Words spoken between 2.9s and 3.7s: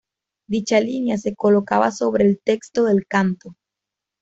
canto.